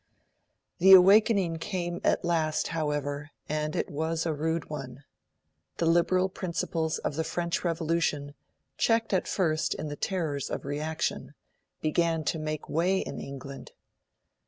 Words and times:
The 0.79 0.93
awakening 0.93 1.57
came 1.57 2.01
at 2.03 2.25
last, 2.25 2.69
however, 2.69 3.29
and 3.47 3.75
it 3.75 3.91
was 3.91 4.25
a 4.25 4.33
rude 4.33 4.67
one. 4.67 5.03
The 5.77 5.85
liberal 5.85 6.27
principles 6.27 6.97
of 6.97 7.13
the 7.17 7.23
French 7.23 7.63
Revolution, 7.63 8.33
checked 8.79 9.13
at 9.13 9.27
first 9.27 9.75
in 9.75 9.89
the 9.89 9.95
terrors 9.95 10.49
of 10.49 10.65
reaction, 10.65 11.35
began 11.81 12.23
to 12.23 12.39
make 12.39 12.65
their 12.65 12.75
way 12.77 12.97
into 13.05 13.21
England. 13.21 13.73